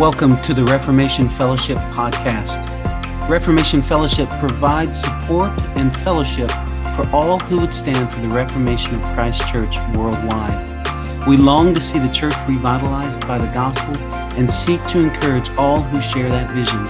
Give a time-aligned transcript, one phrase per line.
[0.00, 2.66] Welcome to the Reformation Fellowship podcast.
[3.28, 6.50] Reformation Fellowship provides support and fellowship
[6.96, 11.26] for all who would stand for the reformation of Christ Church worldwide.
[11.26, 13.94] We long to see the church revitalized by the gospel
[14.38, 16.82] and seek to encourage all who share that vision.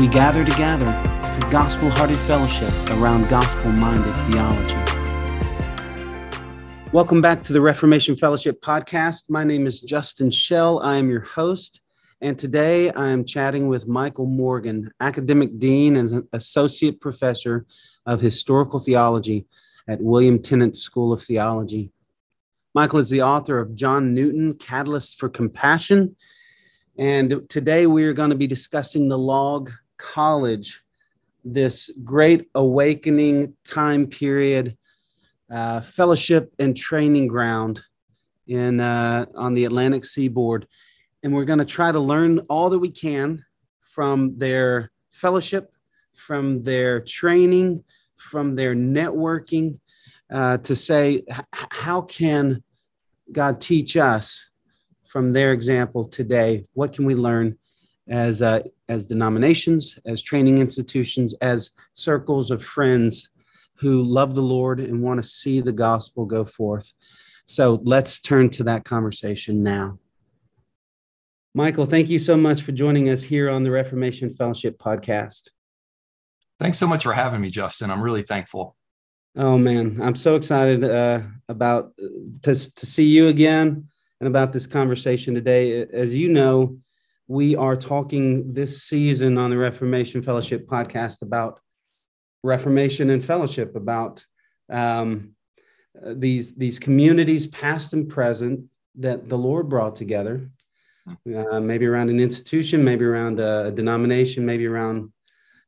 [0.00, 4.76] We gather together for gospel hearted fellowship around gospel minded theology.
[6.92, 9.28] Welcome back to the Reformation Fellowship podcast.
[9.28, 10.78] My name is Justin Shell.
[10.84, 11.80] I am your host.
[12.20, 17.64] And today I am chatting with Michael Morgan, Academic Dean and Associate Professor
[18.06, 19.46] of Historical Theology
[19.86, 21.92] at William Tennent School of Theology.
[22.74, 26.16] Michael is the author of John Newton, Catalyst for Compassion.
[26.98, 30.82] And today we are going to be discussing the Log College,
[31.44, 34.76] this great awakening time period
[35.52, 37.80] uh, fellowship and training ground
[38.48, 40.66] in uh, on the Atlantic seaboard,
[41.22, 43.44] and we're going to try to learn all that we can
[43.80, 45.72] from their fellowship,
[46.14, 47.82] from their training,
[48.16, 49.80] from their networking,
[50.30, 52.62] uh, to say how can
[53.32, 54.50] God teach us
[55.06, 56.64] from their example today?
[56.74, 57.56] What can we learn
[58.08, 63.30] as uh, as denominations, as training institutions, as circles of friends?
[63.78, 66.92] who love the Lord and want to see the gospel go forth.
[67.46, 69.98] So let's turn to that conversation now.
[71.58, 75.48] Michael, thank you so much for joining us here on the Reformation Fellowship podcast.
[76.60, 77.90] Thanks so much for having me, Justin.
[77.90, 78.76] I'm really thankful.
[79.34, 82.06] Oh man, I'm so excited uh, about uh,
[82.42, 83.88] to, to see you again
[84.20, 85.82] and about this conversation today.
[85.82, 86.78] As you know,
[87.26, 91.58] we are talking this season on the Reformation Fellowship podcast about
[92.44, 94.24] Reformation and fellowship about
[94.70, 95.32] um,
[96.06, 98.66] these these communities, past and present,
[99.00, 100.52] that the Lord brought together,
[101.36, 105.12] uh, maybe around an institution, maybe around a, denomination, maybe around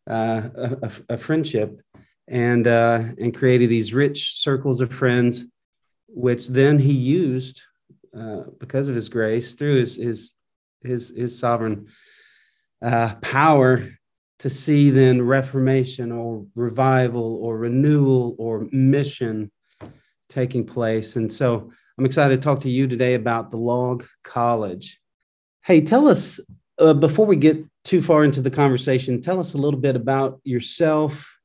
[0.09, 1.81] uh, a, a, friendship,
[2.29, 5.45] and uh, and created these rich circles of friends,
[6.09, 7.63] which then He used
[8.17, 10.33] uh, because of His grace through His His
[10.83, 11.89] His, his sovereign
[12.83, 13.89] uh, power
[14.41, 19.51] to see then reformation or revival or renewal or mission
[20.31, 21.17] taking place.
[21.17, 25.00] And so I'm excited to talk to you today about the Log College.
[25.65, 26.41] Hey, tell us,
[26.79, 30.41] uh, before we get too far into the conversation, tell us a little bit about
[30.45, 31.39] yourself,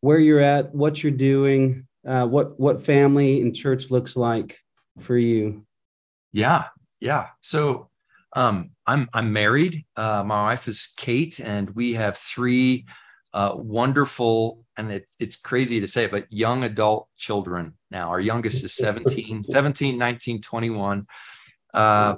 [0.00, 4.58] where you're at, what you're doing, uh, what, what family and church looks like
[5.00, 5.66] for you.
[6.32, 6.64] Yeah,
[7.00, 7.28] yeah.
[7.40, 7.88] So
[8.34, 9.84] um, I'm I'm married.
[9.96, 12.84] Uh, my wife is Kate, and we have three
[13.32, 18.10] uh, wonderful and it, it's crazy to say, but young adult children now.
[18.10, 21.06] Our youngest is 17, 17, 19, 21.
[21.72, 22.16] Uh,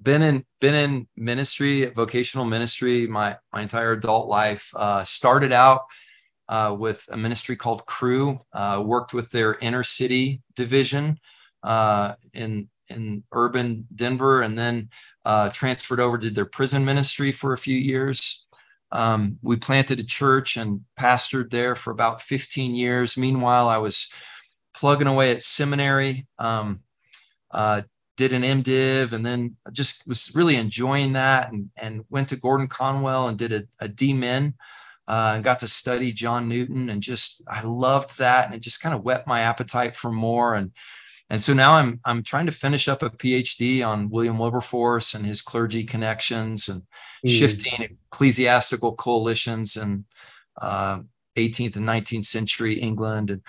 [0.00, 4.72] been in been in ministry, vocational ministry, my my entire adult life.
[4.74, 5.82] Uh, started out
[6.48, 8.40] uh, with a ministry called Cru.
[8.52, 11.18] Uh, worked with their inner city division
[11.62, 14.90] uh, in in urban Denver, and then
[15.24, 18.46] uh, transferred over did their prison ministry for a few years.
[18.90, 23.16] Um, we planted a church and pastored there for about 15 years.
[23.16, 24.12] Meanwhile, I was
[24.74, 26.80] plugging away at seminary, um,
[27.50, 27.82] uh,
[28.28, 32.68] did an MDiv, and then just was really enjoying that and, and went to Gordon
[32.68, 34.54] Conwell and did a, a DMin.
[35.08, 38.80] Uh, and got to study John Newton and just I loved that and it just
[38.80, 40.70] kind of whet my appetite for more and
[41.28, 45.26] and so now I'm I'm trying to finish up a PhD on William Wilberforce and
[45.26, 46.82] his clergy connections and
[47.26, 47.30] mm.
[47.30, 50.04] shifting ecclesiastical coalitions in
[50.60, 51.00] uh,
[51.36, 53.30] 18th and 19th century England.
[53.30, 53.42] And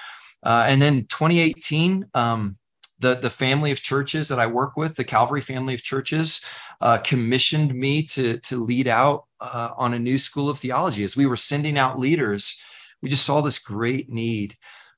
[0.43, 2.57] uh, and then 2018, um,
[3.03, 6.43] the the family of churches that I work with, the Calvary family of churches,
[6.81, 11.03] uh, commissioned me to to lead out uh, on a new school of theology.
[11.03, 12.59] As we were sending out leaders,
[13.01, 14.55] we just saw this great need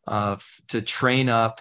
[0.07, 1.59] uh, to train up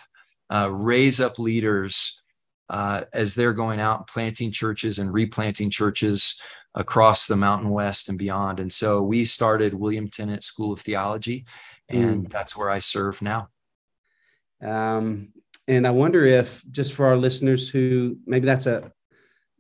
[0.51, 2.23] uh, raise up leaders
[2.69, 6.41] uh, as they're going out and planting churches and replanting churches
[6.75, 8.61] across the Mountain West and beyond.
[8.61, 11.47] And so we started William Tennent School of Theology,
[11.89, 12.31] and mm.
[12.31, 13.49] that's where I serve now.
[14.61, 15.33] Um,
[15.67, 18.93] and I wonder if, just for our listeners who maybe that's a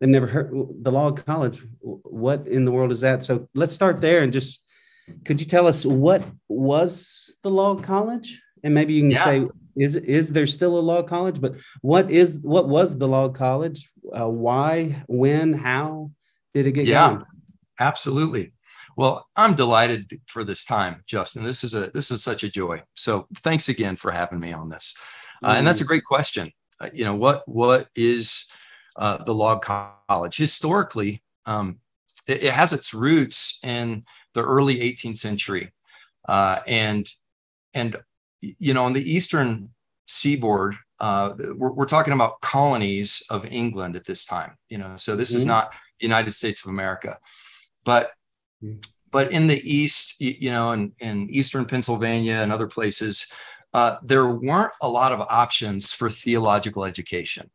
[0.00, 0.52] they've never heard
[0.82, 3.22] the Log College, what in the world is that?
[3.22, 4.62] So let's start there and just
[5.24, 8.40] could you tell us what was the Log College?
[8.62, 9.24] And maybe you can yeah.
[9.24, 9.46] say
[9.76, 13.90] is is there still a log college but what is what was the log college
[14.12, 16.10] uh, why when how
[16.52, 17.24] did it get yeah going?
[17.80, 18.52] absolutely
[18.96, 22.80] well i'm delighted for this time justin this is a this is such a joy
[22.94, 24.94] so thanks again for having me on this
[25.44, 25.58] mm.
[25.58, 25.88] and that's a mm.
[25.88, 26.50] great question
[26.80, 28.46] uh, you know what what is
[28.96, 31.78] uh, the log college historically um,
[32.26, 34.04] it, it, has its roots in
[34.34, 35.72] the early 18th century,
[36.28, 37.08] uh, and
[37.72, 37.96] and
[38.40, 39.70] you know on the eastern
[40.06, 44.56] seaboard, uh, we're, we're, talking about colonies of England at this time.
[44.68, 45.38] You know, so this mm-hmm.
[45.38, 47.18] is not United States of America,
[47.84, 48.12] but
[48.62, 48.78] mm-hmm.
[49.10, 53.26] but in the east, you know, in, in eastern Pennsylvania and other places,
[53.74, 57.50] uh, there weren't a lot of options for theological education,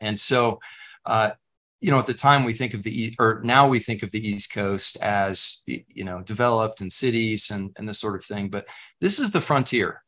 [0.00, 0.60] and so.
[1.04, 1.30] Uh,
[1.82, 4.24] you know, at the time we think of the or now we think of the
[4.24, 8.68] East Coast as you know developed in cities and and this sort of thing, but
[9.00, 10.04] this is the frontier.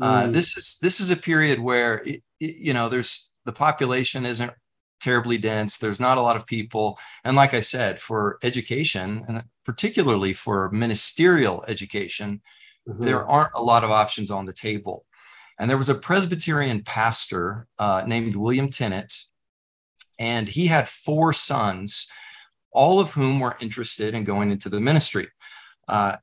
[0.00, 0.32] Uh, mm.
[0.32, 4.50] this is this is a period where it, it, you know there's the population isn't
[5.00, 5.78] terribly dense.
[5.78, 10.68] There's not a lot of people, and like I said, for education and particularly for
[10.72, 12.42] ministerial education,
[12.88, 13.04] mm-hmm.
[13.04, 15.04] there aren't a lot of options on the table.
[15.58, 19.24] And there was a Presbyterian pastor uh, named William Tennent,
[20.18, 22.08] and he had four sons,
[22.72, 25.28] all of whom were interested in going into the ministry.
[25.86, 26.16] Uh,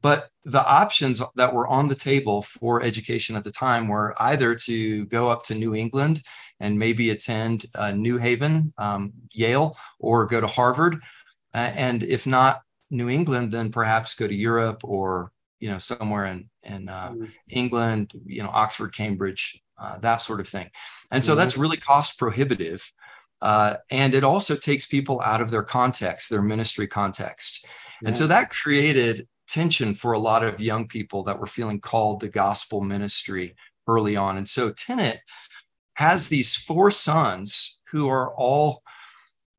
[0.00, 4.54] but the options that were on the table for education at the time were either
[4.54, 6.22] to go up to New England
[6.60, 10.96] and maybe attend uh, New Haven, um, Yale, or go to Harvard.
[11.54, 15.30] Uh, and if not New England, then perhaps go to Europe or
[15.62, 17.26] you know somewhere in in uh, mm-hmm.
[17.48, 20.68] England, you know Oxford, Cambridge, uh, that sort of thing.
[21.12, 21.38] And so mm-hmm.
[21.38, 22.92] that's really cost prohibitive.
[23.40, 27.64] Uh, and it also takes people out of their context, their ministry context.
[28.00, 28.08] Yeah.
[28.08, 32.20] And so that created tension for a lot of young people that were feeling called
[32.20, 33.54] to gospel ministry
[33.86, 34.36] early on.
[34.36, 35.18] And so Tennent
[35.94, 38.82] has these four sons who are all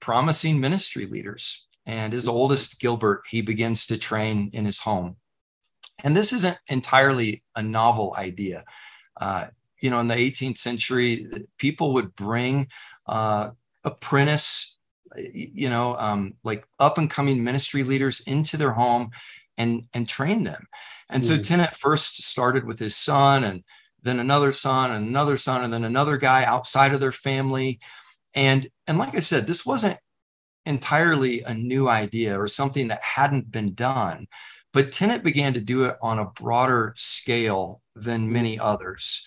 [0.01, 1.67] promising ministry leaders.
[1.85, 5.17] And his oldest, Gilbert, he begins to train in his home.
[6.04, 8.66] And this isn't entirely a novel idea.
[9.19, 9.48] Uh,
[9.80, 12.68] you know, in the 18th century, people would bring
[13.06, 13.51] uh,
[13.84, 14.80] apprentice,
[15.16, 19.12] you know, um, like up and coming ministry leaders into their home
[19.57, 20.68] and and train them.
[21.10, 21.42] And so hmm.
[21.42, 23.63] Tennent first started with his son and
[24.01, 27.80] then another son and another son and then another guy outside of their family.
[28.34, 29.98] And and like I said, this wasn't
[30.66, 34.28] entirely a new idea or something that hadn't been done.
[34.74, 39.25] But Tennent began to do it on a broader scale than many others.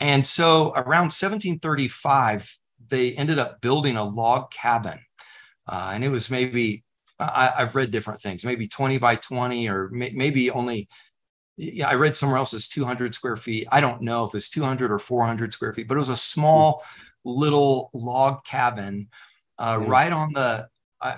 [0.00, 2.56] And so around 1735,
[2.88, 5.00] they ended up building a log cabin.
[5.66, 6.84] Uh, and it was maybe
[7.18, 10.88] I, have read different things, maybe 20 by 20, or may, maybe only.
[11.56, 13.66] Yeah, I read somewhere else is 200 square feet.
[13.72, 16.84] I don't know if it's 200 or 400 square feet, but it was a small
[17.24, 19.08] little log cabin
[19.58, 19.90] uh, mm-hmm.
[19.90, 20.68] right on the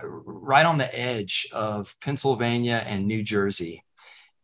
[0.02, 3.84] right on the edge of Pennsylvania and New Jersey.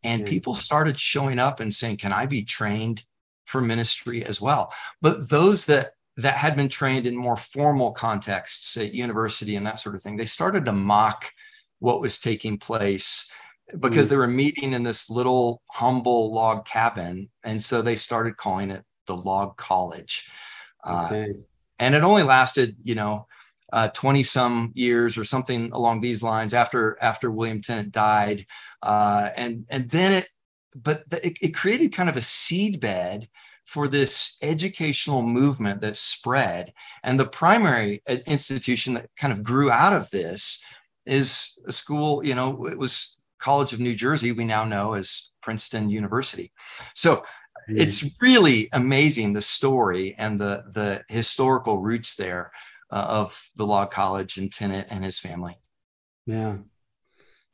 [0.02, 0.30] And mm-hmm.
[0.30, 3.04] people started showing up and saying, "Can I be trained
[3.44, 8.76] for ministry as well?" But those that that had been trained in more formal contexts
[8.76, 11.30] at university and that sort of thing, they started to mock
[11.78, 13.30] what was taking place
[13.78, 14.10] because mm.
[14.10, 17.28] they were meeting in this little humble log cabin.
[17.44, 20.28] And so they started calling it the log college.
[20.84, 21.30] Uh, okay.
[21.30, 21.34] Uh,
[21.78, 23.26] and it only lasted, you know,
[23.72, 28.46] 20 uh, some years or something along these lines after after William Tennent died.
[28.82, 30.28] Uh, and, and then it,
[30.74, 33.28] but it, it created kind of a seed bed
[33.64, 36.72] for this educational movement that spread.
[37.02, 40.62] And the primary uh, institution that kind of grew out of this
[41.04, 45.32] is a school, you know, it was College of New Jersey, we now know as
[45.42, 46.52] Princeton University.
[46.94, 47.78] So mm-hmm.
[47.78, 52.52] it's really amazing the story and the, the historical roots there
[52.90, 55.58] uh, of the Log College and Tennent and his family.
[56.26, 56.58] Yeah.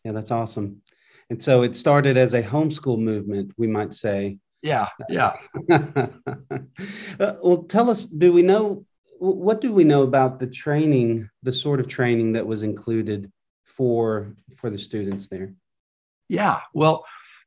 [0.05, 0.83] Yeah, that's awesome.
[1.31, 4.39] And so it started as a homeschool movement, we might say.
[4.63, 5.37] Yeah, yeah.
[5.71, 8.85] uh, well, tell us, do we know
[9.19, 13.31] what do we know about the training, the sort of training that was included
[13.65, 15.55] for for the students there?
[16.29, 17.05] Yeah, well,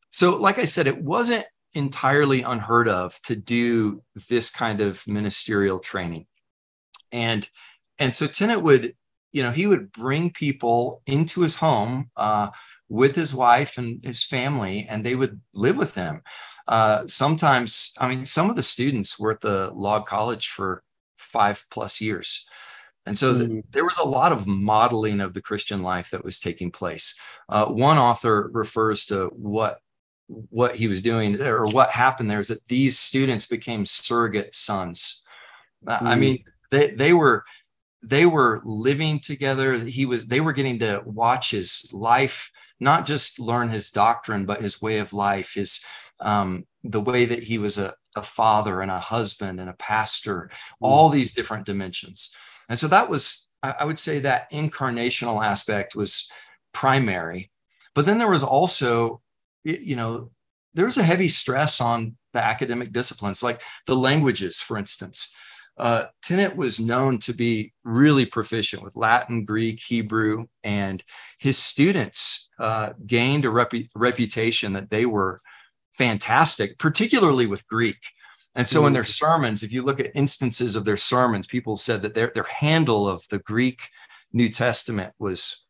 [0.09, 5.79] so like I said, it wasn't entirely unheard of to do this kind of ministerial
[5.79, 6.27] training,
[7.11, 7.49] and
[7.99, 8.95] and so Tennent would,
[9.31, 12.49] you know, he would bring people into his home uh,
[12.89, 16.21] with his wife and his family, and they would live with him.
[16.67, 20.83] Uh, sometimes, I mean, some of the students were at the log college for
[21.17, 22.45] five plus years.
[23.05, 23.59] And so mm-hmm.
[23.69, 27.15] there was a lot of modeling of the Christian life that was taking place.
[27.47, 29.79] Uh, one author refers to what
[30.27, 35.23] what he was doing or what happened there is that these students became surrogate sons.
[35.85, 36.07] Mm-hmm.
[36.07, 37.43] I mean, they they were
[38.07, 39.73] they were living together.
[39.73, 44.61] He was they were getting to watch his life, not just learn his doctrine, but
[44.61, 45.83] his way of life, his
[46.19, 50.49] um, the way that he was a, a father and a husband and a pastor,
[50.49, 50.85] mm-hmm.
[50.85, 52.33] all these different dimensions.
[52.69, 56.29] And so that was, I would say that incarnational aspect was
[56.73, 57.51] primary.
[57.93, 59.21] But then there was also,
[59.63, 60.31] you know,
[60.73, 65.33] there was a heavy stress on the academic disciplines, like the languages, for instance.
[65.77, 71.03] Uh, Tennent was known to be really proficient with Latin, Greek, Hebrew, and
[71.37, 75.41] his students uh, gained a rep- reputation that they were
[75.93, 77.97] fantastic, particularly with Greek.
[78.57, 79.07] And so, in their mm.
[79.07, 83.05] sermons, if you look at instances of their sermons, people said that their, their handle
[83.05, 83.81] of the Greek
[84.31, 85.65] New Testament was,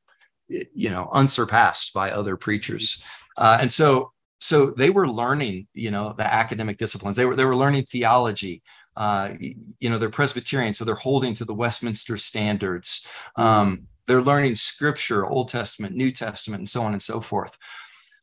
[0.48, 3.04] you know, unsurpassed by other preachers.
[3.38, 7.16] Uh, and so, so they were learning, you know, the academic disciplines.
[7.16, 8.62] They were they were learning theology.
[8.96, 9.34] Uh,
[9.80, 13.06] you know, they're Presbyterian, so they're holding to the Westminster standards.
[13.36, 17.58] Um, they're learning Scripture, Old Testament, New Testament, and so on and so forth.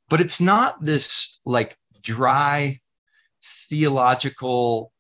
[0.09, 2.81] But it's not this like dry
[3.69, 4.93] theological,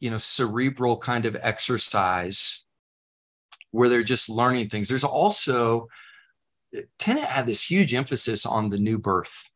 [0.00, 2.64] you know, cerebral kind of exercise
[3.70, 4.88] where they're just learning things.
[4.88, 5.88] There's also
[6.98, 9.49] Tennent had this huge emphasis on the new birth.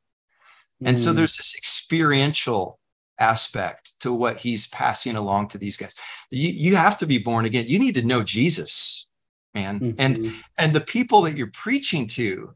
[0.83, 1.01] And mm.
[1.01, 2.79] so there's this experiential
[3.19, 5.95] aspect to what he's passing along to these guys.
[6.31, 7.67] You, you have to be born again.
[7.69, 9.09] You need to know Jesus,
[9.55, 9.81] man.
[9.81, 10.01] Mm-hmm.
[10.01, 12.55] And and the people that you're preaching to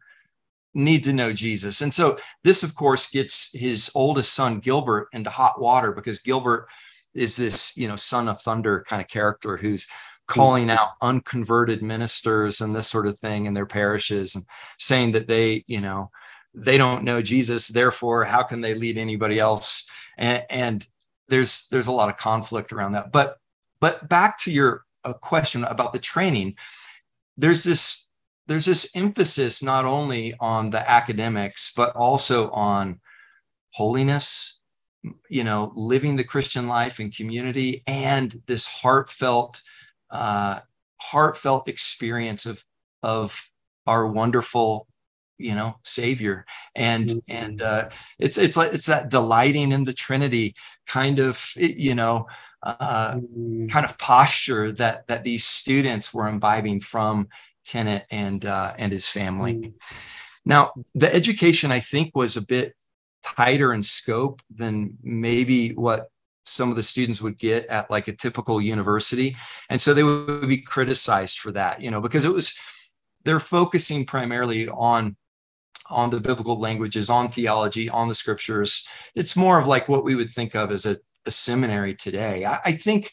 [0.75, 1.81] need to know Jesus.
[1.81, 6.69] And so this, of course, gets his oldest son, Gilbert, into hot water because Gilbert
[7.15, 9.87] is this, you know, son of thunder kind of character who's
[10.27, 14.45] calling out unconverted ministers and this sort of thing in their parishes and
[14.79, 16.11] saying that they, you know,
[16.65, 19.88] they don't know Jesus, therefore, how can they lead anybody else?
[20.17, 20.87] And, and
[21.29, 23.12] there's there's a lot of conflict around that.
[23.12, 23.38] But
[23.81, 26.57] but back to your uh, question about the training,
[27.37, 28.09] there's this
[28.49, 33.00] there's this emphasis not only on the academics but also on
[33.75, 34.61] holiness
[35.29, 39.62] you know living the christian life in community and this heartfelt
[40.11, 40.61] uh,
[41.00, 42.65] heartfelt experience of
[43.03, 43.50] of
[43.87, 44.88] our wonderful
[45.38, 47.18] you know savior and mm-hmm.
[47.28, 50.54] and uh, it's it's like it's that delighting in the trinity
[50.87, 52.26] kind of you know
[52.62, 53.68] uh, mm-hmm.
[53.68, 57.28] kind of posture that that these students were imbibing from
[57.64, 59.54] Tennent and uh, and his family.
[59.54, 59.75] Mm.
[60.45, 62.75] Now, the education I think was a bit
[63.23, 66.11] tighter in scope than maybe what
[66.47, 69.37] some of the students would get at like a typical university,
[69.68, 72.59] and so they would be criticized for that, you know, because it was
[73.25, 75.16] they're focusing primarily on
[75.90, 78.87] on the biblical languages, on theology, on the scriptures.
[79.14, 82.45] It's more of like what we would think of as a, a seminary today.
[82.45, 83.12] I, I think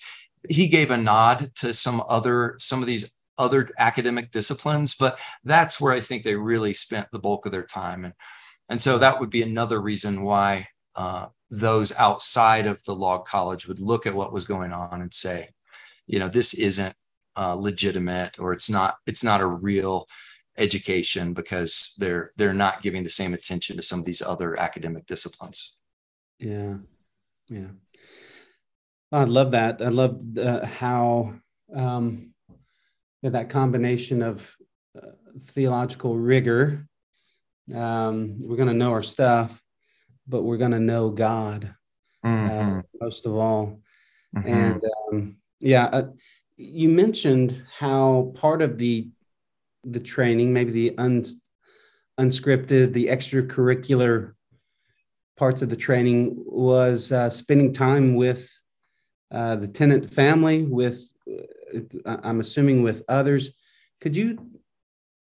[0.49, 5.79] he gave a nod to some other some of these other academic disciplines, but that's
[5.79, 8.05] where I think they really spent the bulk of their time.
[8.05, 8.13] And,
[8.69, 13.67] and so that would be another reason why uh, those outside of the log college
[13.67, 15.49] would look at what was going on and say,
[16.07, 16.95] you know, this isn't
[17.35, 20.07] uh, legitimate or it's not, it's not a real
[20.57, 25.05] education because they're, they're not giving the same attention to some of these other academic
[25.05, 25.77] disciplines.
[26.39, 26.75] Yeah.
[27.49, 27.67] Yeah.
[29.11, 29.81] I love that.
[29.81, 31.33] I love uh, how,
[31.73, 32.33] um,
[33.21, 34.55] that combination of
[34.95, 36.87] uh, theological rigor.
[37.73, 39.61] Um, we're going to know our stuff,
[40.27, 41.73] but we're going to know God
[42.23, 42.79] uh, mm-hmm.
[42.79, 43.79] uh, most of all.
[44.35, 44.47] Mm-hmm.
[44.47, 46.07] And um, yeah, uh,
[46.57, 49.09] you mentioned how part of the
[49.85, 51.35] the training, maybe the uns,
[52.19, 54.33] unscripted, the extracurricular
[55.37, 58.49] parts of the training was uh, spending time with
[59.31, 61.09] uh, the Tennent family, with
[62.05, 63.49] I'm assuming with others.
[64.01, 64.37] Could you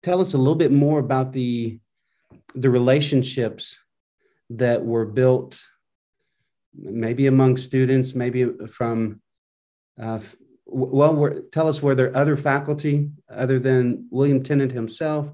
[0.02, 1.80] tell us a little bit more about the
[2.54, 3.78] the relationships
[4.50, 5.60] that were built,
[6.74, 9.20] maybe among students, maybe from
[10.00, 10.20] uh,
[10.66, 15.32] well, tell us were there other faculty other than William Tennent himself,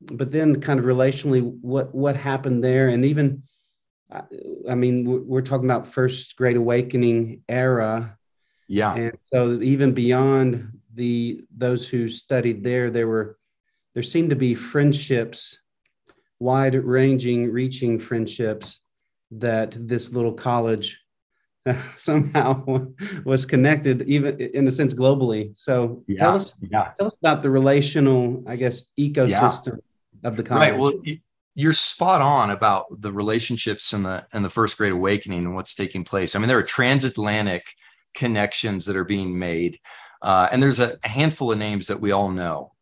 [0.00, 3.42] but then kind of relationally, what what happened there, and even,
[4.68, 8.18] I mean, we're talking about first Great Awakening era.
[8.68, 8.94] Yeah.
[8.94, 13.38] And so even beyond the those who studied there, there were
[13.94, 15.60] there seemed to be friendships,
[16.40, 18.80] wide ranging, reaching friendships
[19.30, 21.00] that this little college
[21.96, 22.64] somehow
[23.24, 25.56] was connected, even in a sense globally.
[25.56, 26.92] So yeah, tell us, yeah.
[26.98, 29.78] tell us about the relational, I guess, ecosystem
[30.22, 30.28] yeah.
[30.28, 30.70] of the college.
[30.70, 30.78] Right.
[30.78, 30.94] Well,
[31.54, 35.74] you're spot on about the relationships in the in the first great awakening and what's
[35.74, 36.36] taking place.
[36.36, 37.66] I mean, there are transatlantic
[38.14, 39.78] connections that are being made.
[40.22, 42.72] Uh, and there's a, a handful of names that we all know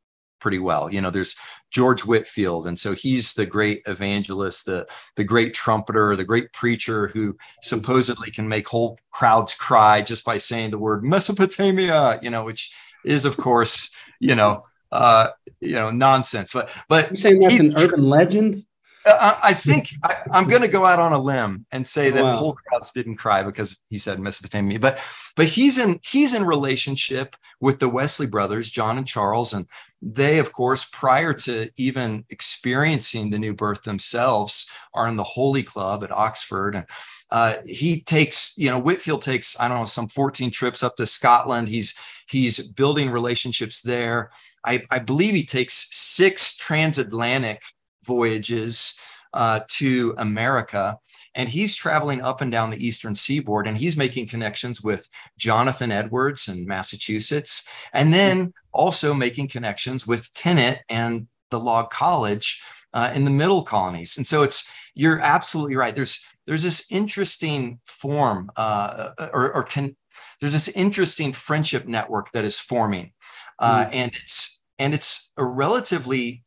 [0.40, 0.92] pretty well.
[0.92, 1.36] You know, there's
[1.74, 2.68] George Whitefield.
[2.68, 8.30] and so he's the great evangelist, the the great trumpeter, the great preacher who supposedly
[8.30, 12.20] can make whole crowds cry just by saying the word Mesopotamia.
[12.22, 12.72] You know, which
[13.04, 15.28] is of course, you know, uh,
[15.60, 16.52] you know, nonsense.
[16.52, 18.64] But but You're saying that's an urban legend?
[19.06, 22.24] Uh, I think I, am going to go out on a limb and say that
[22.24, 22.32] Wow.
[22.36, 24.98] whole crowds didn't cry because he said Mesopotamia, but
[25.36, 29.66] but he's in he's in relationship with the Wesley brothers, John and Charles, and
[30.02, 35.62] they, of course, prior to even experiencing the new birth themselves, are in the Holy
[35.62, 36.86] Club at Oxford, and
[37.30, 41.06] uh, he takes you know Whitefield takes I don't know some 14 trips up to
[41.06, 41.68] Scotland.
[41.68, 41.94] He's
[42.28, 44.30] he's building relationships there.
[44.64, 47.62] I, I believe he takes six transatlantic
[48.06, 48.98] voyages
[49.32, 50.98] uh, to America.
[51.34, 55.90] And he's traveling up and down the eastern seaboard and he's making connections with Jonathan
[55.90, 63.10] Edwards in Massachusetts, and then also making connections with Tennent and the Log College uh,
[63.14, 64.16] in the middle colonies.
[64.16, 65.94] And so it's, you're absolutely right.
[65.94, 69.96] There's, there's this interesting form uh, or, or can,
[70.38, 73.12] there's this interesting friendship network that is forming.
[73.58, 76.44] Uh, and it's, and it's a relatively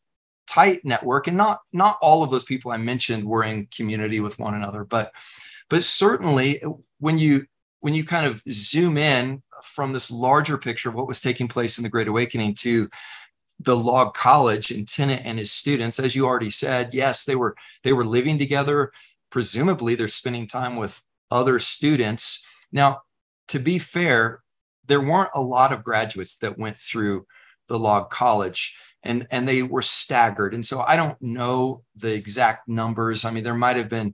[0.48, 4.40] tight network and not not all of those people i mentioned were in community with
[4.40, 5.12] one another but
[5.70, 6.62] but certainly
[7.00, 7.46] when you
[7.82, 11.78] when you kind of zoom in from this larger picture of what was taking place
[11.78, 12.90] in the great awakening to
[13.60, 17.56] the log college and Tennent and his students as you already said yes they were
[17.84, 18.92] they were living together.
[19.30, 21.02] Presumably they're spending time with
[21.32, 22.46] other students.
[22.72, 23.02] Now
[23.48, 24.44] to be fair
[24.86, 27.26] there weren't a lot of graduates that went through
[27.68, 30.54] the log college and and they were staggered.
[30.54, 33.26] And so i don't know the exact numbers.
[33.26, 34.14] I mean there might have been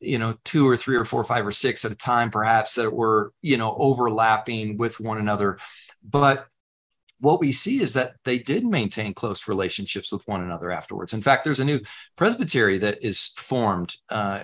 [0.00, 2.74] you know two or three or four or five or six at a time perhaps
[2.74, 5.58] that were you know overlapping with one another.
[6.02, 6.46] But
[7.20, 11.14] what we see is that they did maintain close relationships with one another afterwards.
[11.14, 11.80] In fact there's a new
[12.16, 14.40] presbytery that is formed uh,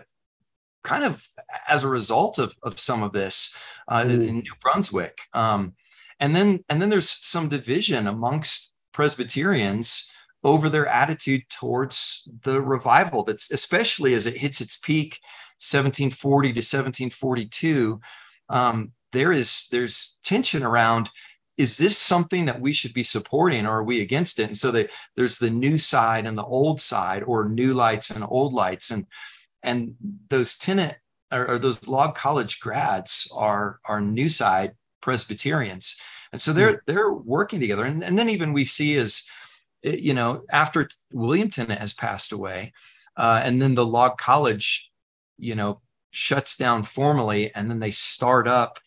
[0.85, 1.27] kind of
[1.69, 3.55] as a result of, of some of this
[3.89, 4.29] uh, Mm.
[4.29, 5.19] in new brunswick.
[5.35, 5.75] Um,
[6.21, 8.68] and then and then there's some division amongst
[8.99, 10.11] Presbyterians
[10.43, 15.21] over their attitude towards the revival that's especially as it hits its peak
[15.61, 18.01] 1740 to 1742
[18.49, 21.11] um, there is there's tension around
[21.57, 24.49] is this something that we should be supporting or are we against it?
[24.49, 28.25] And so they, there's the new side and the old side or new lights and
[28.29, 28.91] old lights.
[28.91, 29.07] And
[29.63, 29.95] and
[30.29, 30.97] those Tennent
[31.33, 35.97] or, or those log college grads are are new side presbyterians
[36.33, 39.27] and so they're they're working together and, and then even we see as
[39.85, 42.73] eh, you know after william tennent has passed away
[43.17, 44.91] uh, and then the log college
[45.39, 48.79] you know shuts down formally and then they start up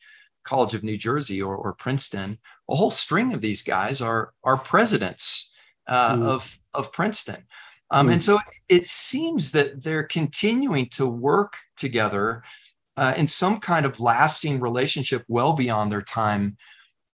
[0.43, 2.38] college of new jersey or, or princeton
[2.69, 5.47] a whole string of these guys are are presidents
[5.88, 6.23] uh, Mm.
[6.23, 7.45] of of princeton
[7.89, 8.13] um, Mm.
[8.13, 12.43] and so it seems that they're continuing to work together
[12.97, 16.58] uh, in some kind of lasting relationship well beyond their time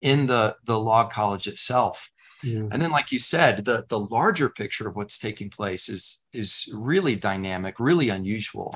[0.03, 2.11] in the the log college itself
[2.43, 2.67] Yeah.
[2.71, 6.69] and then like you said the the larger picture of what's taking place is is
[6.73, 8.69] really dynamic really unusual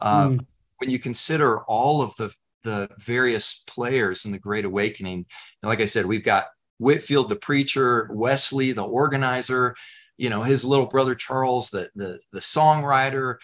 [0.00, 0.46] uh, Mm.
[0.78, 2.28] when you consider all of the
[2.62, 5.20] the various players in the great awakening
[5.62, 6.44] and like i said we've got
[6.78, 9.74] whitefield the preacher wesley the organizer
[10.22, 13.36] you know his little brother charles the the, the songwriter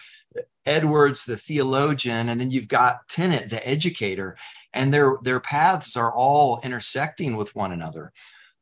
[0.65, 4.37] edwards the theologian and then you've got tennent the educator
[4.73, 8.11] and their their paths are all intersecting with one another.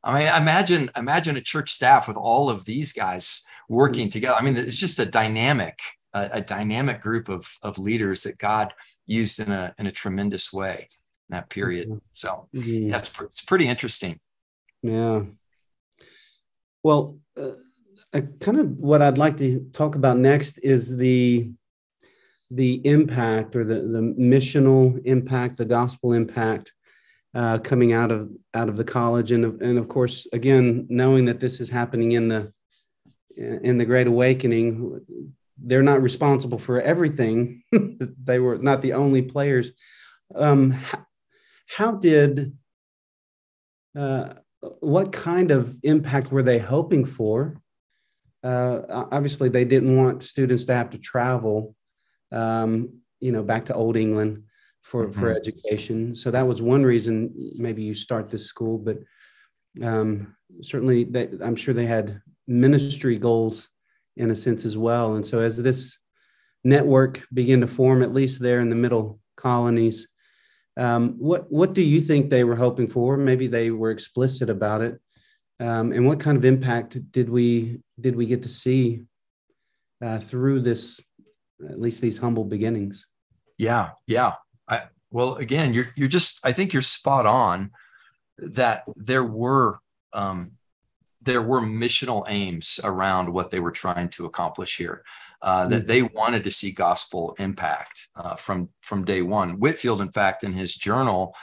[0.02, 4.34] I mean imagine imagine a church staff with all of these guys working together.
[4.36, 5.78] I mean it's just a dynamic
[6.12, 8.72] a, a dynamic group of of leaders that god
[9.06, 10.88] used in a in a tremendous way
[11.28, 12.00] in that period.
[12.12, 12.90] So Mhm.
[12.90, 14.18] that's pr- it's pretty interesting.
[14.82, 15.22] Yeah.
[16.82, 17.52] Well, uh,
[18.12, 21.50] I kind of what I'd like to talk about next is the
[22.50, 26.72] the impact or the the missional impact, the gospel impact
[27.34, 31.26] uh, coming out of out of the college, and of- and of course, again, knowing
[31.26, 32.52] that this is happening in the
[33.36, 35.00] in the Great Awakening,
[35.56, 37.62] they're not responsible for everything.
[38.24, 39.70] they were not the only players.
[40.34, 41.06] Um, how,
[41.66, 42.56] how did
[43.96, 44.34] uh,
[44.80, 47.60] what kind of impact were they hoping for?
[48.42, 51.76] Uh, obviously, they didn't want students to have to travel,
[52.32, 54.44] um, you know, back to Old England
[54.82, 56.14] for, for education.
[56.14, 58.78] So that was one reason maybe you start this school.
[58.78, 58.98] But
[59.82, 63.68] um, certainly, they, I'm sure they had ministry goals
[64.16, 65.14] in a sense as well.
[65.14, 65.98] And so as this
[66.64, 70.08] network began to form, at least there in the middle colonies,
[70.76, 73.16] um, what what do you think they were hoping for?
[73.16, 75.00] Maybe they were explicit about it.
[75.58, 79.02] Um, and what kind of impact did we did we get to see
[80.02, 81.00] uh, through this,
[81.68, 83.06] at least these humble beginnings?
[83.58, 84.34] Yeah, yeah.
[84.68, 87.70] I well, again, you're you're just I think you're spot on
[88.38, 89.78] that there were
[90.12, 90.52] um
[91.22, 95.02] there were missional aims around what they were trying to accomplish here.
[95.42, 99.58] Uh, that they wanted to see gospel impact uh, from from day one.
[99.58, 101.34] Whitefield, in fact, in his journal,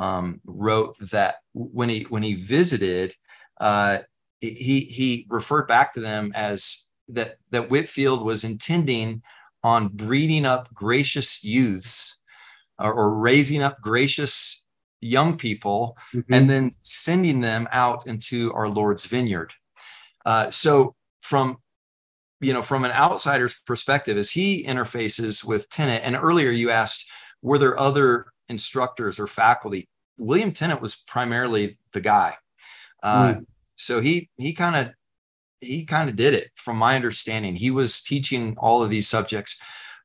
[0.00, 3.14] um, wrote that when he when he visited,
[3.60, 3.98] uh,
[4.40, 9.22] he he referred back to them as that that Whitefield was intending
[9.64, 12.18] on breeding up gracious youths
[12.78, 14.64] or, or raising up gracious
[15.00, 16.32] young people mm-hmm.
[16.32, 19.54] and then sending them out into our Lord's vineyard.
[20.24, 21.56] Uh, so from
[22.40, 27.10] you know from an outsider's perspective, as he interfaces with Tennent, and earlier you asked,
[27.42, 29.88] were there other instructors or faculty?
[30.18, 32.34] William Tennent was primarily the guy.
[33.02, 33.46] Uh, mm.
[33.76, 34.94] So he he kind of
[35.64, 37.56] he kind of did it from my understanding.
[37.56, 39.60] He was teaching all of these subjects,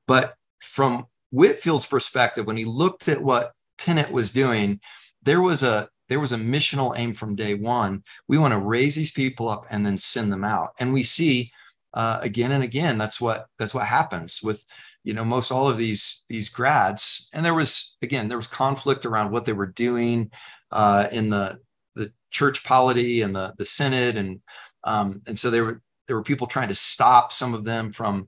[0.07, 4.79] but from Whitefield's perspective, when he looked at what Tennent was doing,
[5.21, 8.03] there was a there was a missional aim from day one.
[8.27, 10.69] We want to raise these people up and then send them out.
[10.79, 11.51] And we see
[11.93, 14.63] uh, again and again that's what that's what happens with
[15.03, 17.29] you know most all of these these grads.
[17.33, 20.31] And there was again there was conflict around what they were doing
[20.71, 21.59] uh, in the
[21.95, 24.41] the church polity and the the synod and
[24.83, 28.27] um, and so there were there were people trying to stop some of them from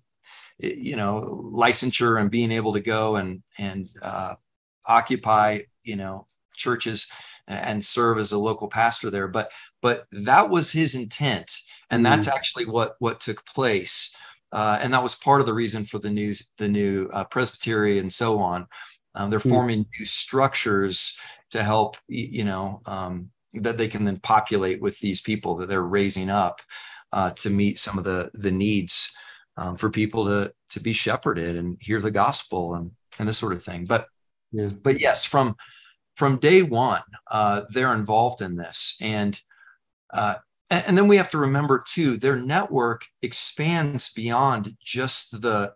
[0.59, 4.35] you know licensure and being able to go and and uh,
[4.85, 7.07] occupy you know churches
[7.47, 11.57] and serve as a local pastor there but but that was his intent
[11.89, 12.35] and that's mm-hmm.
[12.35, 14.15] actually what what took place
[14.51, 17.97] uh, and that was part of the reason for the new the new uh, presbytery
[17.97, 18.67] and so on
[19.15, 19.49] um, they're mm-hmm.
[19.49, 21.17] forming new structures
[21.49, 25.81] to help you know um, that they can then populate with these people that they're
[25.81, 26.61] raising up
[27.11, 29.11] uh, to meet some of the the needs
[29.57, 33.53] um, for people to to be shepherded and hear the gospel and and this sort
[33.53, 33.85] of thing.
[33.85, 34.07] But
[34.51, 34.67] yeah.
[34.67, 35.55] but yes, from
[36.15, 39.39] from day one, uh, they're involved in this, and
[40.13, 40.35] uh,
[40.69, 45.73] and then we have to remember too, their network expands beyond just the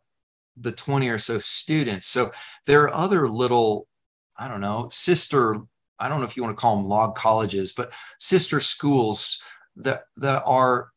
[0.58, 2.08] the 20 or so students.
[2.08, 2.32] So
[2.66, 3.88] there are other little,
[4.38, 5.58] I don't know, sister,
[6.00, 9.42] I don't know if you want to call them log colleges, but sister schools
[9.78, 10.92] that that are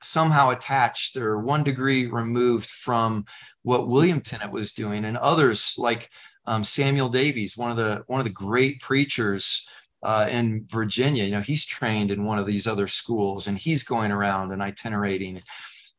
[0.00, 3.24] somehow attached or one degree removed from
[3.62, 6.10] what William Tennent was doing, and others like
[6.46, 9.68] um, Samuel Davies, one of the one of the great preachers
[10.02, 11.24] uh, in Virginia.
[11.24, 14.62] You know, he's trained in one of these other schools, and he's going around and
[14.62, 15.42] itinerating,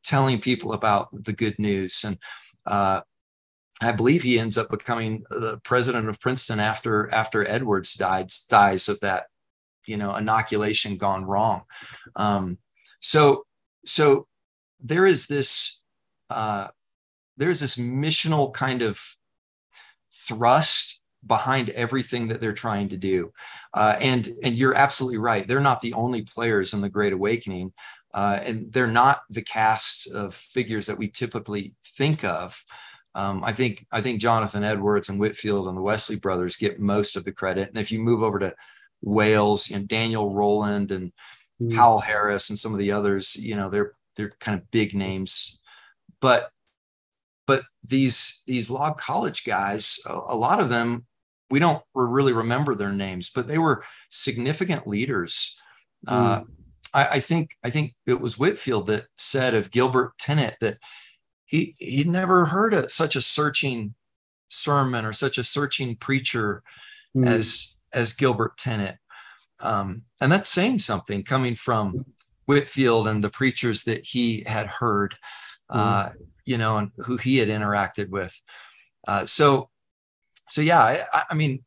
[0.03, 2.03] telling people about the good news.
[2.03, 2.17] And
[2.65, 3.01] uh,
[3.81, 8.89] I believe he ends up becoming the president of Princeton after after Edwards died dies
[8.89, 9.27] of that,
[9.85, 11.63] you know, inoculation gone wrong.
[12.15, 12.57] Um,
[12.99, 13.45] so
[13.85, 14.27] so
[14.81, 15.81] there is this
[16.29, 16.67] uh,
[17.37, 19.01] there's this missional kind of
[20.13, 23.31] thrust behind everything that they're trying to do.
[23.73, 25.47] Uh, and and you're absolutely right.
[25.47, 27.73] They're not the only players in the great awakening.
[28.13, 32.63] Uh, and they're not the cast of figures that we typically think of
[33.19, 37.17] um, I think I think Jonathan Edwards and Whitefield and the Wesley brothers get most
[37.17, 37.67] of the credit.
[37.67, 38.55] And if you move over to
[39.01, 41.11] Wales, you know, Daniel Rowland and
[41.61, 41.75] mm.
[41.75, 45.61] Howell Harris and some of the others, you know, they're they're kind of big names.
[46.21, 46.49] But
[47.45, 51.05] but these these log college guys, a, a lot of them,
[51.49, 55.59] we don't really remember their names, but they were significant leaders.
[56.07, 56.11] Mm.
[56.13, 56.43] Uh,
[56.93, 60.77] I, I think I think it was Whitefield that said of Gilbert Tennent that
[61.49, 63.95] he he'd never heard a, such a searching
[64.49, 66.61] sermon or such a searching preacher
[67.17, 67.27] mm.
[67.27, 68.97] as as Gilbert Tennent.
[69.59, 72.05] Um, and that's saying something coming from
[72.45, 75.15] Whitefield and the preachers that he had heard,
[75.71, 76.09] uh,
[76.45, 78.39] you know, and who he had interacted with.
[79.07, 79.69] Uh, so,
[80.47, 81.65] so yeah, I, I, mean,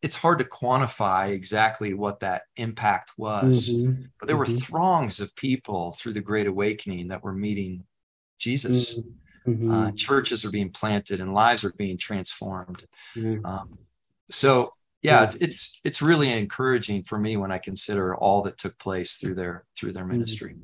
[0.00, 4.02] it's hard to quantify exactly what that impact was, mm-hmm.
[4.18, 4.54] but there mm-hmm.
[4.54, 7.84] were throngs of people through the Great Awakening that were meeting
[8.38, 8.98] Jesus.
[8.98, 9.10] Mm-hmm.
[9.70, 12.86] Uh, churches are being planted and lives are being transformed.
[13.44, 13.78] Um,
[14.30, 18.78] so yeah, it's, it's it's really encouraging for me when I consider all that took
[18.78, 20.12] place through their through their mm-hmm.
[20.12, 20.56] ministry.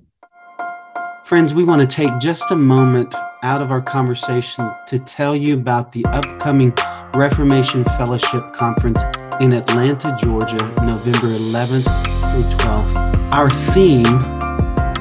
[1.25, 5.55] Friends, we want to take just a moment out of our conversation to tell you
[5.55, 6.73] about the upcoming
[7.15, 9.03] Reformation Fellowship Conference
[9.41, 11.85] in Atlanta, Georgia, November 11th
[12.33, 13.33] through 12th.
[13.33, 14.03] Our theme,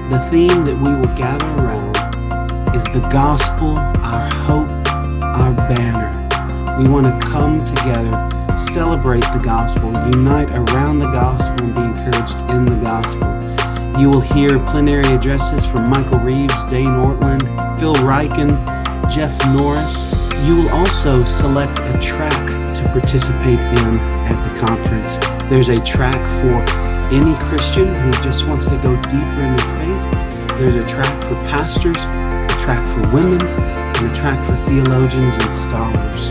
[0.10, 1.69] the theme that we will gather around,
[2.80, 4.70] is the gospel, our hope,
[5.24, 6.08] our banner.
[6.82, 8.16] We want to come together
[8.74, 13.28] celebrate the gospel, unite around the gospel, and be encouraged in the gospel.
[14.00, 17.44] You will hear plenary addresses from Michael Reeves, Dane Ortlund,
[17.80, 18.52] Phil Ryken,
[19.10, 20.12] Jeff Norris.
[20.46, 25.18] You will also select a track to participate in at the conference.
[25.50, 26.56] There's a track for
[27.14, 30.60] any Christian who just wants to go deeper in their faith.
[30.60, 32.29] There's a track for pastors,
[32.70, 36.30] track for women, and a track for theologians and scholars.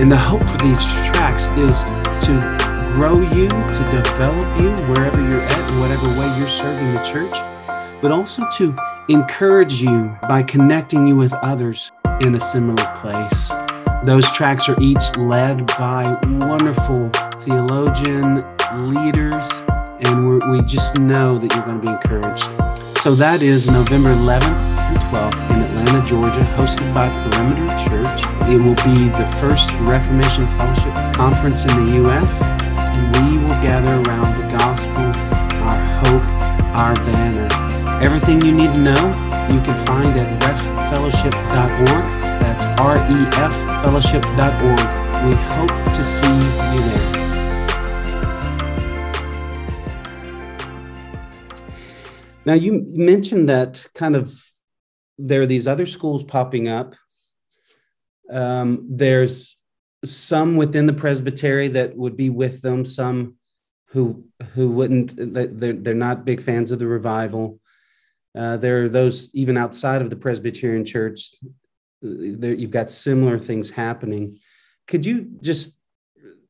[0.00, 1.82] And the hope for these tracks is
[2.24, 7.02] to grow you, to develop you wherever you're at, in whatever way you're serving the
[7.04, 7.36] church,
[8.00, 8.74] but also to
[9.10, 13.52] encourage you by connecting you with others in a similar place.
[14.04, 16.10] Those tracks are each led by
[16.46, 17.10] wonderful
[17.40, 18.40] theologian
[18.88, 19.46] leaders,
[20.00, 22.48] and we just know that you're going to be encouraged.
[23.02, 28.20] So that is November 11th and 12th in Atlanta, Georgia, hosted by Perimeter Church.
[28.48, 33.94] It will be the first Reformation Fellowship conference in the U.S., and we will gather
[34.02, 35.06] around the gospel,
[35.64, 36.26] our hope,
[36.76, 37.48] our banner.
[38.02, 39.12] Everything you need to know,
[39.48, 44.88] you can find at reffellowship.org that's refellowship.org.
[45.24, 46.38] We hope to see
[46.74, 47.08] you there.
[52.44, 54.51] Now, you mentioned that kind of
[55.18, 56.94] there are these other schools popping up.
[58.30, 59.56] Um, there's
[60.04, 63.36] some within the presbytery that would be with them, some
[63.88, 65.12] who who wouldn't.
[65.16, 67.60] They're, they're not big fans of the revival.
[68.34, 71.30] Uh, there are those even outside of the Presbyterian Church
[72.02, 74.38] there, you've got similar things happening.
[74.88, 75.78] Could you just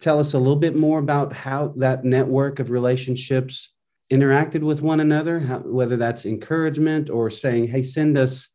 [0.00, 3.70] tell us a little bit more about how that network of relationships
[4.10, 8.48] interacted with one another, how, whether that's encouragement or saying, "Hey, send us,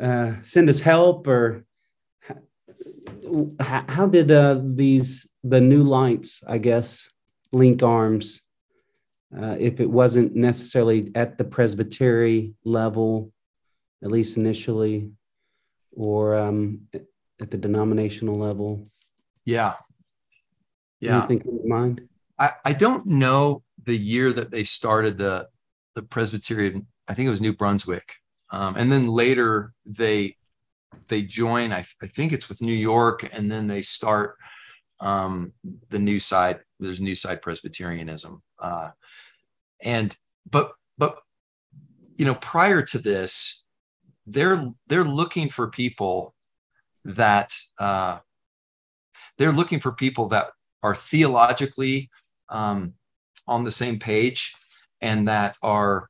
[0.00, 1.64] uh, send us help," or
[3.60, 7.08] how, how did uh, these the new lights, I guess,
[7.52, 8.42] link arms?
[9.36, 13.32] Uh, if it wasn't necessarily at the presbytery level,
[14.02, 15.12] at least initially,
[15.92, 16.80] or um,
[17.40, 18.88] at the denominational level?
[19.44, 19.74] Yeah.
[20.98, 21.18] Yeah.
[21.18, 22.08] Anything in mind?
[22.38, 25.48] I, I don't know the year that they started the
[25.94, 26.86] the Presbyterian.
[27.08, 28.16] I think it was New Brunswick,
[28.50, 30.36] um, and then later they
[31.08, 31.72] they join.
[31.72, 34.36] I, I think it's with New York, and then they start
[35.00, 35.52] um,
[35.88, 36.60] the new side.
[36.78, 38.90] There's new side Presbyterianism, uh,
[39.82, 40.16] and
[40.50, 41.18] but but
[42.16, 43.62] you know prior to this,
[44.26, 46.34] they're they're looking for people
[47.04, 48.18] that uh,
[49.38, 50.50] they're looking for people that
[50.82, 52.10] are theologically
[52.48, 52.94] um,
[53.46, 54.54] on the same page
[55.00, 56.08] and that are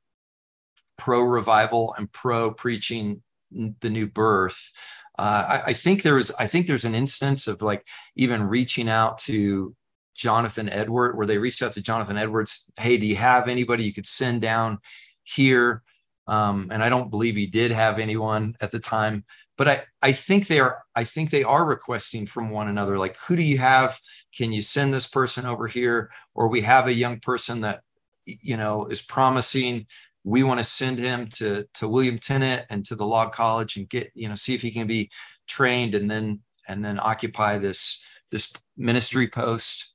[1.01, 4.71] pro revival and pro preaching the new birth.
[5.19, 8.89] Uh, I, I, think there was I think there's an instance of like even reaching
[8.89, 9.75] out to
[10.15, 12.71] Jonathan Edward where they reached out to Jonathan Edwards.
[12.79, 14.79] Hey, do you have anybody you could send down
[15.25, 15.83] here?
[16.27, 19.25] Um, and I don't believe he did have anyone at the time.
[19.57, 23.17] But I, I think they are I think they are requesting from one another like
[23.27, 23.99] who do you have?
[24.37, 26.11] Can you send this person over here?
[26.35, 27.83] Or we have a young person that
[28.25, 29.87] you know is promising
[30.25, 33.89] we want to send him to to William Tennent and to the Log College and
[33.89, 35.11] get you know see if he can be
[35.47, 39.95] trained and then and then occupy this this ministry post.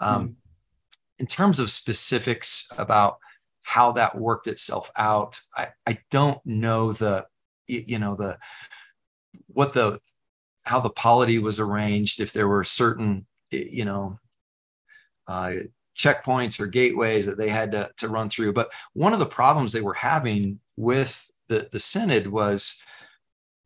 [0.00, 0.34] Um, mm
[1.20, 3.18] In terms of specifics about
[3.68, 5.40] how that worked itself out.
[5.54, 7.26] I, I don't know the,
[7.66, 8.38] you know, the,
[9.48, 10.00] what the,
[10.64, 14.18] how the polity was arranged, if there were certain, you know,
[15.26, 15.52] uh,
[15.98, 18.52] checkpoints or gateways that they had to, to run through.
[18.52, 22.80] But one of the problems they were having with the, the synod was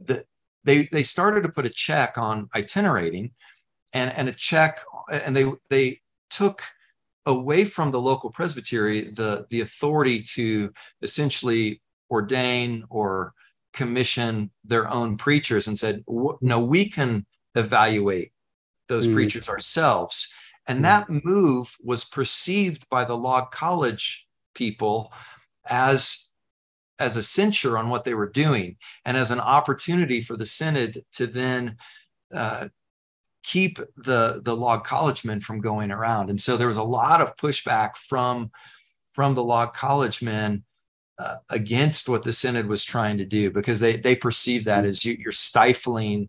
[0.01, 0.27] that
[0.65, 3.33] they, they started to put a check on itinerating
[3.93, 6.63] and, and a check, and they, they took
[7.27, 13.33] away from the local presbytery the the authority to essentially ordain or
[13.73, 16.05] commission their own preachers and said
[16.41, 18.33] no we can evaluate
[18.89, 19.15] those mm.
[19.15, 20.33] preachers ourselves
[20.67, 20.83] and mm.
[20.83, 25.13] that move was perceived by the log college people
[25.67, 26.29] as
[26.99, 31.05] as a censure on what they were doing and as an opportunity for the synod
[31.11, 31.77] to then
[32.33, 32.69] uh,
[33.43, 36.31] keep the the log college men from going around.
[36.31, 38.51] And so there was a lot of pushback from
[39.13, 40.65] from the log college men
[41.19, 45.05] uh, against what the synod was trying to do because they they perceive that as
[45.05, 46.29] you, you're stifling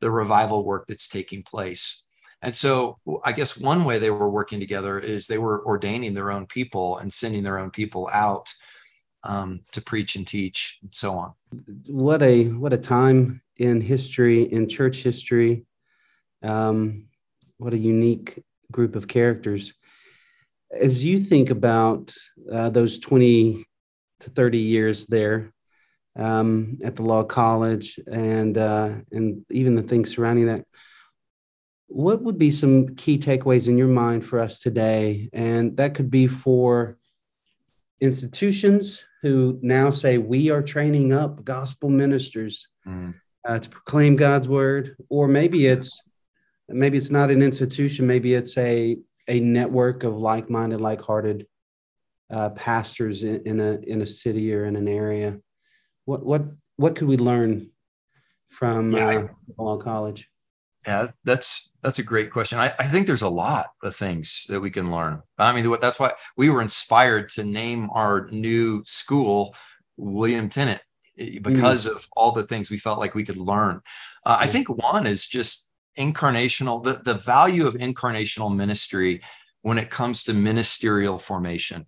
[0.00, 2.01] the revival work that's taking place
[2.42, 6.30] and so i guess one way they were working together is they were ordaining their
[6.30, 8.52] own people and sending their own people out
[9.24, 11.32] um, to preach and teach and so on
[11.86, 15.64] what a what a time in history in church history
[16.42, 17.04] um,
[17.58, 19.74] what a unique group of characters.
[20.72, 22.12] As you think about
[22.50, 23.64] uh, those 20
[24.20, 25.52] to 30 years there
[26.18, 30.64] um, at the log college and, uh, and even the things surrounding that,
[31.94, 35.28] what would be some key takeaways in your mind for us today?
[35.32, 36.98] And that could be for
[38.00, 43.14] institutions who now say we are training up gospel ministers mm.
[43.46, 46.02] uh, to proclaim God's word, or maybe it's
[46.68, 48.96] maybe it's not an institution, maybe it's a
[49.28, 51.46] a network of like-minded, like-hearted
[52.30, 55.38] uh, pastors in, in a in a city or in an area.
[56.06, 56.42] What what
[56.76, 57.70] what could we learn
[58.48, 59.28] from yeah.
[59.58, 60.28] uh, College?
[60.86, 62.58] Yeah, that's that's a great question.
[62.58, 65.22] I, I think there's a lot of things that we can learn.
[65.38, 69.54] I mean, that's why we were inspired to name our new school
[69.96, 70.80] William Tennent
[71.18, 71.92] eh, because mm.
[71.92, 73.80] of all the things we felt like we could learn.
[74.24, 75.68] Uh, I think one is just
[75.98, 79.20] incarnational, the, the value of incarnational ministry
[79.62, 81.86] when it comes to ministerial formation.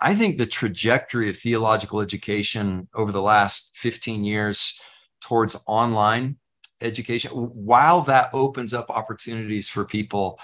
[0.00, 4.78] I think the trajectory of theological education over the last 15 years
[5.20, 6.36] towards online
[6.80, 10.38] education, while that opens up opportunities for people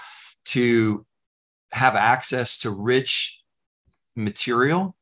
[0.45, 1.05] to
[1.71, 3.41] have access to rich
[4.15, 4.95] material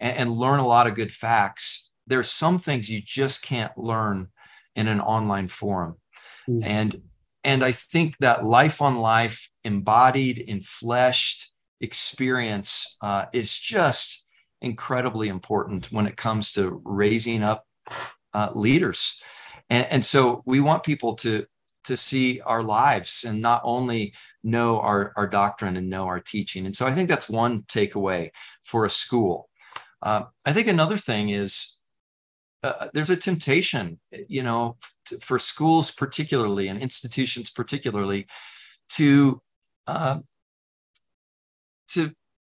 [0.00, 4.28] and, and learn a lot of good facts, there's some things you just can't learn
[4.74, 5.96] in an online forum.
[6.48, 6.62] Mm-hmm.
[6.64, 7.02] And
[7.44, 14.26] and I think that life on life, embodied, in fleshed experience uh, is just
[14.60, 17.64] incredibly important when it comes to raising up
[18.34, 19.22] uh, leaders.
[19.70, 21.46] And, and so we want people to
[21.84, 26.66] to see our lives and not only know our, our doctrine and know our teaching.
[26.66, 28.30] And so I think that's one takeaway
[28.64, 29.48] for a school.
[30.02, 31.78] Uh, I think another thing is
[32.64, 34.76] uh, there's a temptation, you know,
[35.20, 38.26] for schools particularly and institutions particularly,
[38.90, 39.40] to
[39.86, 40.18] uh,
[41.88, 42.12] to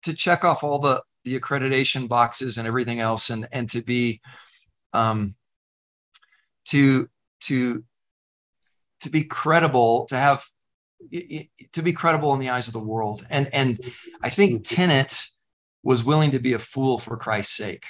[0.03, 4.21] to check off all the the accreditation boxes and everything else, and and to be
[4.93, 5.35] um,
[6.67, 7.09] to
[7.43, 7.85] to
[9.01, 10.45] to be credible, to have
[11.73, 13.81] to be credible in the eyes of the world, and and
[14.23, 15.33] I think mm-hmm.
[15.85, 17.87] Was willing to be a fool for Christ's sake,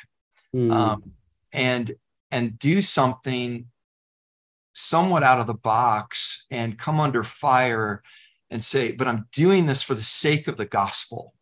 [0.54, 0.70] mm.
[0.70, 1.12] um,
[1.50, 1.94] and
[2.30, 3.68] and do something
[4.74, 8.02] somewhat out of the box and come under fire
[8.50, 11.32] and say, but I'm doing this for the sake of the gospel.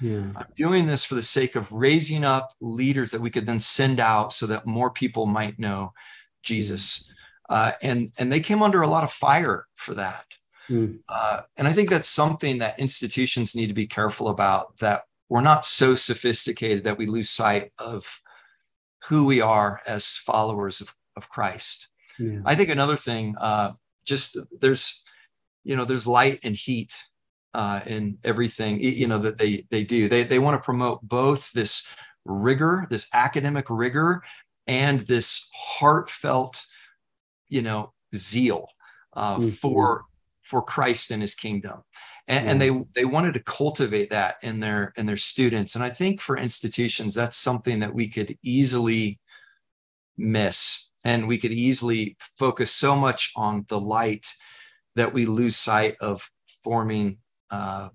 [0.00, 0.32] Yeah.
[0.36, 3.98] I'm doing this for the sake of raising up leaders that we could then send
[3.98, 5.94] out so that more people might know
[6.42, 7.12] Jesus.
[7.48, 10.26] Uh, and and they came under a lot of fire for that.
[10.70, 11.00] Mm.
[11.08, 14.78] Uh, and I think that's something that institutions need to be careful about.
[14.78, 18.20] That we're not so sophisticated that we lose sight of
[19.08, 21.90] who we are as followers of, of Christ.
[22.18, 22.40] Yeah.
[22.44, 23.72] I think another thing, uh,
[24.04, 25.02] just there's,
[25.64, 26.96] you know, there's light and heat
[27.54, 30.08] uh, in everything, you know, that they they do.
[30.08, 31.86] They they want to promote both this
[32.24, 34.22] rigor, this academic rigor,
[34.66, 36.62] and this heartfelt,
[37.48, 38.68] you know, zeal
[39.14, 39.48] uh, mm-hmm.
[39.50, 40.04] for
[40.42, 41.82] for Christ and His kingdom.
[42.28, 45.90] And, and, they they wanted to cultivate that in their in their students and i
[45.90, 49.18] think for institutions that's something that we could easily
[50.16, 54.28] miss and we could easily focus so much on the light
[54.94, 56.30] that we lose sight of
[56.62, 57.18] forming
[57.50, 57.88] uh,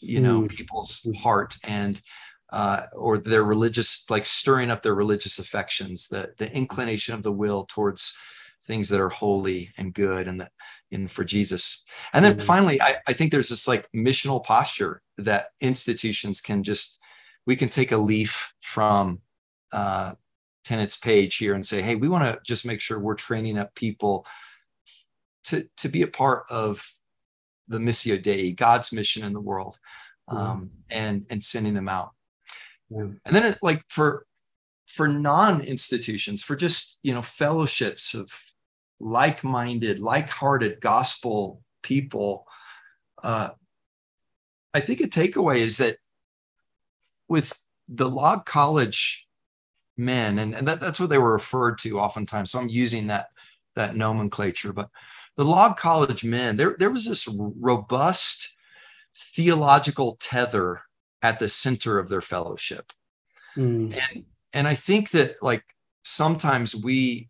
[0.00, 0.48] you know mm.
[0.48, 2.00] people's heart and
[2.54, 7.32] uh, or their religious like stirring up their religious affections the the inclination of the
[7.32, 8.16] will towards
[8.64, 10.52] things that are holy and good and that
[10.90, 12.42] in for jesus and then mm.
[12.42, 17.00] finally I, I think there's this like missional posture that institutions can just
[17.46, 19.20] we can take a leaf from
[19.72, 20.14] uh,
[20.64, 23.74] Tennent's page here and say, hey, we want to just make sure we're training up
[23.74, 24.26] people
[25.44, 26.90] to, to be a part of
[27.68, 29.78] the Missio Dei, God's mission in the world,
[30.28, 32.12] um, and and sending them out.
[32.90, 33.08] Yeah.
[33.24, 34.26] And then, it, like for
[34.86, 38.32] for non-institutions, for just you know fellowships of
[39.00, 42.46] like-minded, like-hearted gospel people,
[43.22, 43.50] uh,
[44.72, 45.96] I think a takeaway is that
[47.28, 49.24] with the Log College
[49.96, 53.28] men and, and that, that's what they were referred to oftentimes so i'm using that
[53.76, 54.90] that nomenclature but
[55.36, 58.54] the log college men there, there was this robust
[59.16, 60.82] theological tether
[61.24, 62.92] at the center of their fellowship
[63.56, 63.92] mm.
[63.92, 65.64] and and i think that like
[66.04, 67.28] sometimes we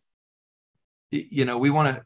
[1.10, 2.04] you know we want to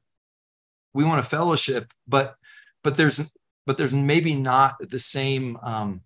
[0.95, 2.37] we want a fellowship but
[2.85, 3.35] but there's
[3.67, 6.03] but there's maybe not the same um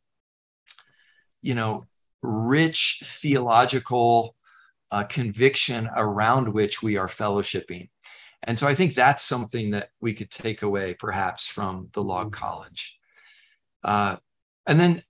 [1.43, 1.85] you know
[2.23, 4.37] rich theological
[4.93, 7.89] uh, conviction around which we are fellowshipping.
[8.45, 12.27] And so I think that's something that we could take away perhaps from the log
[12.27, 12.45] mm-hmm.
[12.45, 12.99] college.
[13.83, 14.17] Uh,
[14.67, 15.03] and then,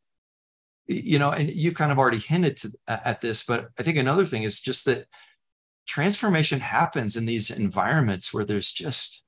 [0.87, 4.26] you know, and you've kind of already hinted to, at this, but I think another
[4.26, 5.07] thing is just that
[5.87, 9.24] transformation happens in these environments where there's just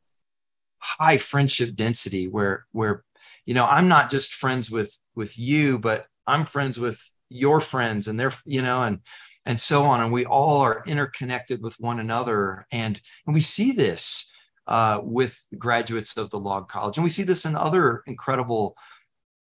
[0.79, 3.03] high friendship density where where
[3.47, 8.07] you know i'm not just friends with with you but i'm friends with your friends
[8.07, 9.01] and they're you know and
[9.47, 12.67] and so on and we all are interconnected with one another.
[12.71, 14.31] And and we see this
[14.67, 18.77] uh, with graduates of the log college and we see this in other incredible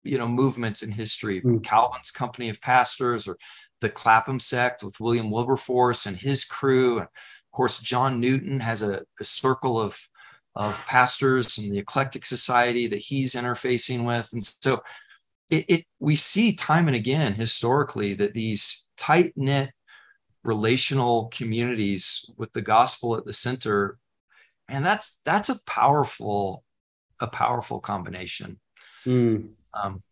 [0.05, 1.63] you know movements in history mm.
[1.63, 3.37] calvin's company of pastors or
[3.81, 8.83] the clapham sect with william wilberforce and his crew and of course john newton has
[8.83, 9.99] a, a circle of
[10.55, 14.83] of pastors and the eclectic society that he's interfacing with and so
[15.51, 19.71] it, it we see time and again historically that these tight knit
[20.45, 23.99] relational communities with the gospel at the center
[24.69, 26.65] and that's that's a powerful
[27.21, 28.59] a powerful combination
[29.07, 29.49] mm.
[29.75, 30.03] Um,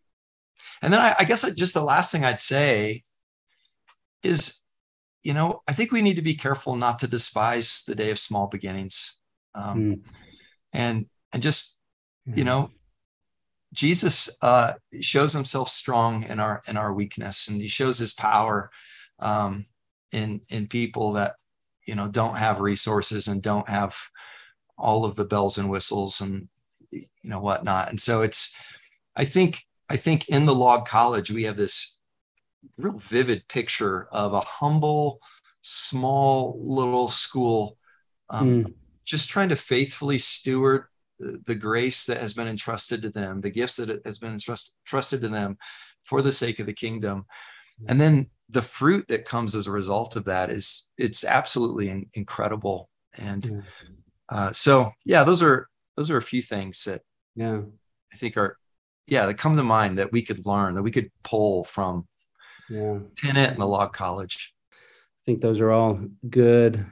[0.81, 3.03] and then I, I guess just the last thing i'd say
[4.23, 4.61] is
[5.23, 8.19] you know i think we need to be careful not to despise the day of
[8.19, 9.17] small beginnings.
[9.53, 10.01] Um, mm.
[10.71, 11.77] and and just
[12.25, 12.69] you know
[13.73, 18.69] jesus uh, shows himself strong in our in our weakness and he shows his power
[19.19, 19.65] um,
[20.11, 21.33] in in people that
[21.85, 23.97] you know don't have resources and don't have
[24.77, 26.47] all of the bells and whistles and
[26.91, 27.89] you know whatnot.
[27.89, 28.55] And so it's
[29.15, 31.99] i think i think in the log college we have this
[32.77, 35.19] real vivid picture of a humble
[35.61, 37.77] small little school
[38.29, 38.73] um, mm.
[39.05, 40.85] just trying to faithfully steward
[41.19, 45.21] the grace that has been entrusted to them the gifts that has been entrusted trusted
[45.21, 45.57] to them
[46.03, 47.25] for the sake of the kingdom.
[47.87, 52.07] And then the fruit that comes as a result of that is it's absolutely in,
[52.13, 52.89] incredible.
[53.13, 53.63] And
[54.29, 57.01] uh, so yeah those are those are a few things that
[57.35, 57.61] yeah.
[58.13, 58.57] I think are
[59.11, 62.07] yeah that come to mind that we could learn that we could pull from
[62.69, 66.83] yeah Tennent and the log college i think those are all good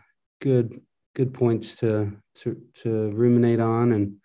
[0.42, 0.82] good
[1.16, 4.16] good points to to, to ruminate on and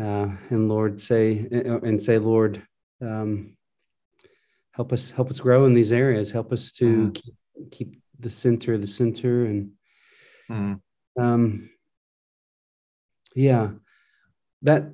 [0.00, 2.62] uh, and lord say and say lord
[3.00, 3.56] um,
[4.72, 7.14] help us help us grow in these areas help us to mm.
[7.14, 7.34] keep,
[7.70, 9.70] keep, the center the center and
[10.48, 10.80] mm.
[11.18, 11.68] um,
[13.34, 13.70] yeah
[14.64, 14.92] that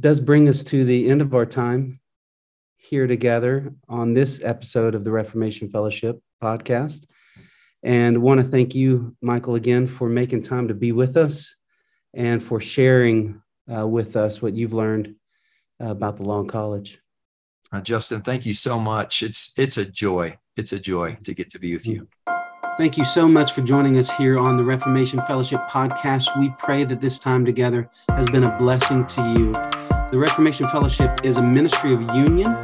[0.00, 2.00] does bring us to the end of our time
[2.76, 7.06] here together on this episode of the reformation fellowship podcast
[7.82, 11.54] and want to thank you michael again for making time to be with us
[12.14, 13.40] and for sharing
[13.72, 15.14] uh, with us what you've learned
[15.80, 17.00] uh, about the log college
[17.70, 19.22] uh, Justin, thank you so much.
[19.22, 20.38] It's it's a joy.
[20.56, 22.08] It's a joy to get to be with you.
[22.78, 26.28] Thank you so much for joining us here on the Reformation Fellowship podcast.
[26.38, 29.52] We pray that this time together has been a blessing to you.
[30.12, 32.56] The Reformation Fellowship is a ministry of union,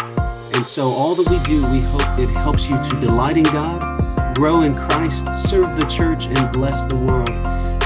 [0.54, 4.36] and so all that we do, we hope it helps you to delight in God,
[4.36, 7.30] grow in Christ, serve the church, and bless the world.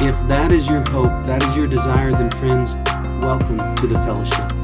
[0.02, 2.74] If that is your hope, that is your desire, then friends,
[3.24, 4.57] welcome to the fellowship.